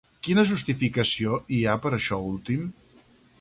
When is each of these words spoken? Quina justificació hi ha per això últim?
Quina 0.27 0.43
justificació 0.51 1.35
hi 1.57 1.59
ha 1.65 1.75
per 1.85 1.93
això 1.99 2.19
últim? 2.31 2.65